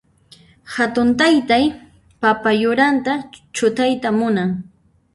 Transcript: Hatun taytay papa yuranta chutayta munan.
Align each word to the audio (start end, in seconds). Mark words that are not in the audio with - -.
Hatun 0.75 1.07
taytay 1.19 1.65
papa 2.21 2.49
yuranta 2.61 3.13
chutayta 3.55 4.09
munan. 4.19 4.49